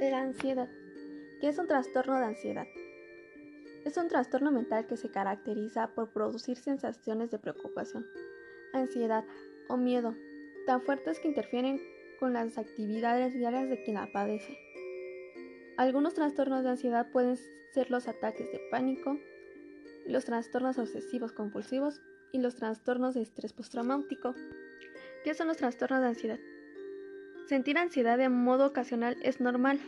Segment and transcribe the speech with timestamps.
[0.00, 0.70] La ansiedad.
[1.42, 2.66] ¿Qué es un trastorno de ansiedad?
[3.84, 8.06] Es un trastorno mental que se caracteriza por producir sensaciones de preocupación,
[8.72, 9.26] ansiedad
[9.68, 10.14] o miedo
[10.64, 11.82] tan fuertes que interfieren
[12.18, 14.56] con las actividades diarias de quien la padece.
[15.76, 17.36] Algunos trastornos de ansiedad pueden
[17.74, 19.18] ser los ataques de pánico,
[20.06, 22.00] los trastornos obsesivos compulsivos
[22.32, 24.34] y los trastornos de estrés postraumático.
[25.24, 26.38] ¿Qué son los trastornos de ansiedad?
[27.50, 29.80] Sentir ansiedad de modo ocasional es normal.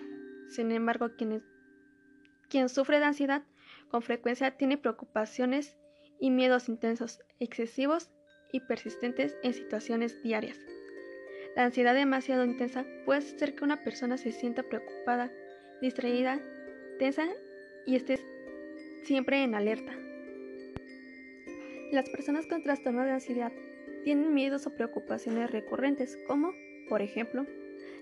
[0.49, 1.45] Sin embargo, quien,
[2.49, 3.45] quien sufre de ansiedad
[3.89, 5.77] con frecuencia tiene preocupaciones
[6.19, 8.11] y miedos intensos, excesivos
[8.51, 10.59] y persistentes en situaciones diarias.
[11.55, 15.31] La ansiedad demasiado intensa puede hacer que una persona se sienta preocupada,
[15.81, 16.41] distraída,
[16.99, 17.29] tensa
[17.87, 18.19] y esté
[19.05, 19.93] siempre en alerta.
[21.93, 23.53] Las personas con trastorno de ansiedad
[24.03, 26.51] tienen miedos o preocupaciones recurrentes como
[26.93, 27.47] por ejemplo,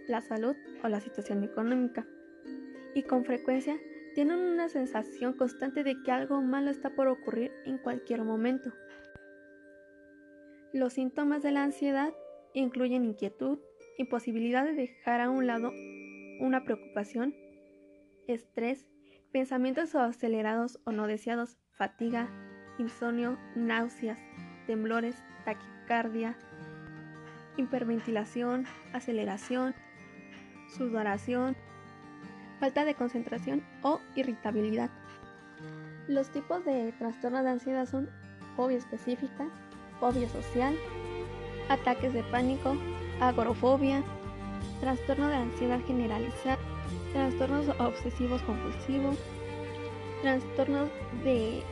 [0.08, 2.08] la salud o la situación económica.
[2.92, 3.78] Y con frecuencia
[4.16, 8.72] tienen una sensación constante de que algo malo está por ocurrir en cualquier momento.
[10.72, 12.12] Los síntomas de la ansiedad
[12.52, 13.60] incluyen inquietud,
[13.96, 15.70] imposibilidad de dejar a un lado
[16.40, 17.32] una preocupación,
[18.26, 18.88] estrés,
[19.30, 22.28] pensamientos acelerados o no deseados, fatiga,
[22.80, 24.18] insomnio, náuseas,
[24.66, 26.36] temblores, taquicardia,
[27.60, 29.74] hiperventilación, aceleración,
[30.76, 31.56] sudoración,
[32.58, 34.90] falta de concentración o irritabilidad.
[36.08, 38.10] Los tipos de trastorno de ansiedad son
[38.56, 39.48] fobia específica,
[40.00, 40.74] fobia social,
[41.68, 42.76] ataques de pánico,
[43.20, 44.02] agorofobia,
[44.80, 46.58] trastorno de ansiedad generalizada,
[47.12, 49.16] trastornos obsesivos compulsivos,
[50.22, 50.88] trastornos
[51.24, 51.62] de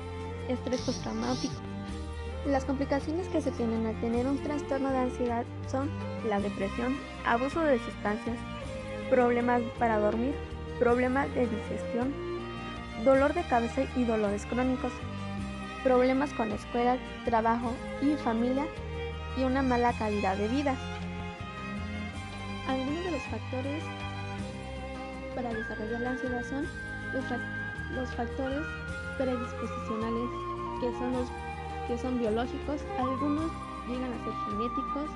[0.49, 1.55] estrés postraumático,
[2.53, 5.91] las complicaciones que se tienen al tener un trastorno de ansiedad son
[6.29, 6.97] la depresión,
[7.27, 8.37] abuso de sustancias,
[9.11, 10.35] problemas para dormir,
[10.79, 12.13] problemas de digestión,
[13.05, 14.93] dolor de cabeza y dolores crónicos,
[15.83, 17.73] problemas con la escuela, trabajo
[18.03, 18.67] y familia
[19.37, 20.75] y una mala calidad de vida.
[22.67, 23.83] Algunos de los factores
[25.35, 26.67] para desarrollar la ansiedad son
[27.13, 27.25] los,
[27.93, 28.65] los factores
[29.17, 30.31] predisposicionales,
[30.81, 31.29] que son los
[31.89, 33.51] que son biológicos, algunos
[33.89, 35.11] llegan a ser genéticos,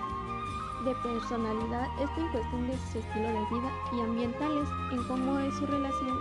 [0.84, 5.54] de personalidad, esto en cuestión de su estilo de vida y ambientales, en cómo es
[5.54, 6.18] su relación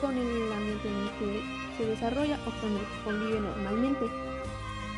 [0.00, 1.42] con el ambiente en el que
[1.76, 4.10] se desarrolla o con el que convive normalmente.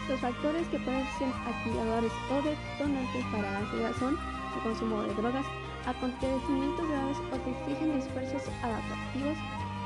[0.09, 5.15] Los factores que pueden ser activadores o detonantes para la ansiedad son el consumo de
[5.15, 5.47] drogas,
[5.85, 9.37] acontecimientos graves o que exigen esfuerzos adaptativos,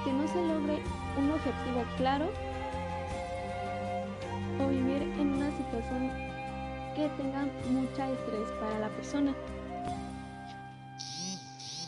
[0.04, 0.78] que no se logre
[1.19, 2.31] un objetivo claro
[4.60, 6.10] o vivir en una situación
[6.94, 9.34] que tenga mucha estrés para la persona.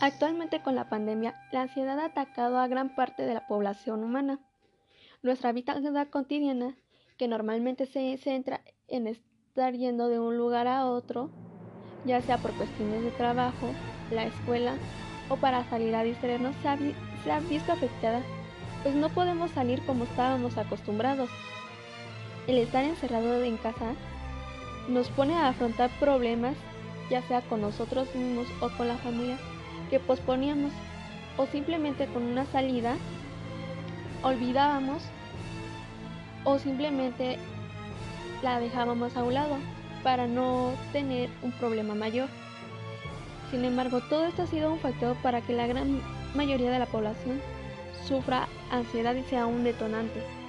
[0.00, 4.40] Actualmente con la pandemia, la ansiedad ha atacado a gran parte de la población humana.
[5.22, 5.74] Nuestra vida
[6.10, 6.76] cotidiana,
[7.16, 11.30] que normalmente se centra en estar yendo de un lugar a otro,
[12.04, 13.68] ya sea por cuestiones de trabajo,
[14.10, 14.74] la escuela
[15.28, 18.22] o para salir a distraernos, se se ha visto afectada,
[18.82, 21.30] pues no podemos salir como estábamos acostumbrados.
[22.46, 23.94] El estar encerrado en casa
[24.88, 26.56] nos pone a afrontar problemas,
[27.08, 29.38] ya sea con nosotros mismos o con la familia,
[29.90, 30.72] que posponíamos
[31.36, 32.96] o simplemente con una salida
[34.22, 35.02] olvidábamos
[36.44, 37.38] o simplemente
[38.42, 39.56] la dejábamos a un lado
[40.02, 42.28] para no tener un problema mayor.
[43.52, 46.00] Sin embargo, todo esto ha sido un factor para que la gran
[46.34, 47.40] mayoría de la población
[48.08, 50.41] sufra ansiedad y sea un detonante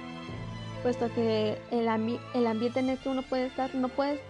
[0.84, 1.88] puesto que el,
[2.34, 4.20] el ambiente en el que uno puede estar no puede,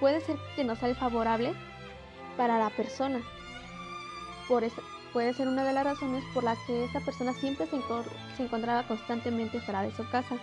[0.00, 1.54] puede ser que no sea favorable
[2.36, 3.22] para la persona.
[4.46, 4.82] Por eso,
[5.14, 7.78] puede ser una de las razones por las que esa persona siempre se,
[8.36, 10.36] se encontraba constantemente fuera de su casa.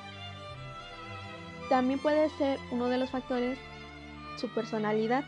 [1.70, 3.60] También puede ser uno de los factores
[4.38, 5.24] su personalidad,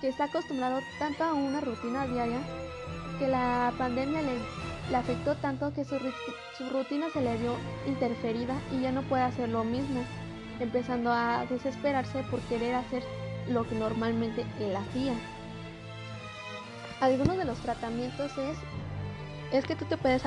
[0.00, 2.38] que está acostumbrado tanto a una rutina diaria
[3.18, 4.38] que la pandemia le
[4.90, 5.98] le afectó tanto que su,
[6.70, 7.56] rutina se le vio
[7.86, 10.04] interferida y ya no puede hacer lo mismo,
[10.60, 13.02] empezando a desesperarse por querer hacer
[13.48, 15.14] lo que normalmente él hacía.
[17.00, 18.56] Algunos de los tratamientos es,
[19.52, 20.22] es que tú te puedes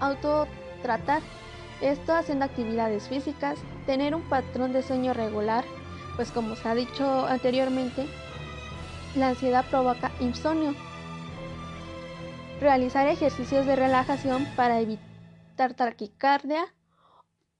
[0.00, 1.20] autotratar,
[1.80, 5.64] esto haciendo actividades físicas, tener un patrón de sueño regular,
[6.16, 8.06] pues como se ha dicho anteriormente,
[9.16, 10.74] la ansiedad provoca insomnio,
[12.64, 16.64] realizar ejercicios de relajación para evitar taquicardia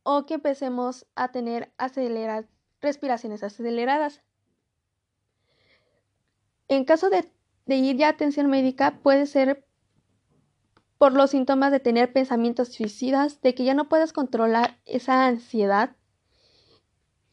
[0.03, 1.71] o que empecemos a tener
[2.81, 4.23] respiraciones aceleradas.
[6.69, 7.29] En caso de,
[7.67, 9.67] ir ya a atención médica, puede ser
[10.97, 15.97] por los síntomas de tener pensamientos suicidas, de que ya no puedes controlar esa ansiedad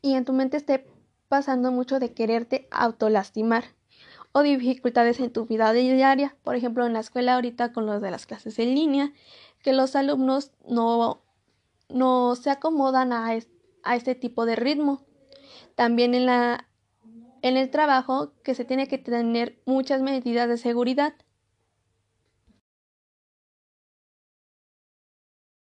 [0.01, 0.91] y en tu mente esté
[1.29, 3.63] pasando mucho de quererte autolastimar
[4.33, 8.11] o dificultades en tu vida diaria, por ejemplo en la escuela ahorita con los de
[8.11, 9.13] las clases en línea,
[9.61, 11.21] que los alumnos no,
[11.89, 13.29] no se acomodan a,
[13.83, 15.05] a este tipo de ritmo.
[15.75, 16.67] También en, la,
[17.41, 21.13] en el trabajo que se tiene que tener muchas medidas de seguridad